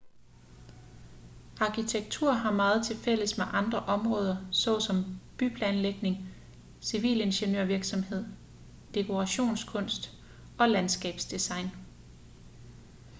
arkitektur 1.59 2.31
har 2.31 2.51
meget 2.51 2.85
tilfælles 2.85 3.37
med 3.37 3.45
andre 3.49 3.79
områder 3.79 4.37
såsom 4.51 5.19
byplanlægning 5.39 6.29
civilingeniørvirksomhed 6.83 8.25
dekorationskunst 8.93 10.11
og 10.59 10.69
landskabsdesign 10.69 11.69